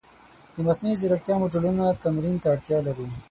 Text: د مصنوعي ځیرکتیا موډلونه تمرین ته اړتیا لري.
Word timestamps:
د 0.55 0.57
مصنوعي 0.67 0.99
ځیرکتیا 1.01 1.35
موډلونه 1.41 1.85
تمرین 2.03 2.35
ته 2.43 2.47
اړتیا 2.53 2.77
لري. 2.87 3.07